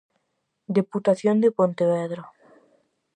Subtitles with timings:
[0.77, 2.23] Deputación de Pontevedra.